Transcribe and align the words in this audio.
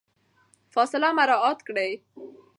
فاصله 0.73 1.09
مراعات 1.19 1.59
کړئ. 1.67 1.91